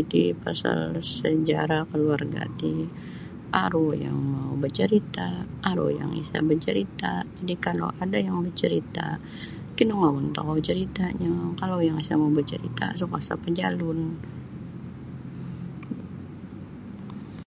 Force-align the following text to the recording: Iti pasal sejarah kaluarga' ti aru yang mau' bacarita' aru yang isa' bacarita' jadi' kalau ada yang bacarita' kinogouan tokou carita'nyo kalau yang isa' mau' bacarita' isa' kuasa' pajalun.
Iti 0.00 0.22
pasal 0.44 0.78
sejarah 1.18 1.82
kaluarga' 1.90 2.48
ti 2.60 2.74
aru 3.64 3.86
yang 4.04 4.18
mau' 4.32 4.58
bacarita' 4.64 5.36
aru 5.70 5.86
yang 6.00 6.10
isa' 6.22 6.46
bacarita' 6.50 7.22
jadi' 7.38 7.62
kalau 7.66 7.88
ada 8.04 8.18
yang 8.26 8.36
bacarita' 8.46 9.16
kinogouan 9.76 10.26
tokou 10.36 10.58
carita'nyo 10.66 11.34
kalau 11.60 11.78
yang 11.86 11.96
isa' 12.02 12.20
mau' 12.20 12.36
bacarita' 12.38 12.94
isa' 12.96 13.10
kuasa' 13.12 13.40
pajalun. 13.44 14.00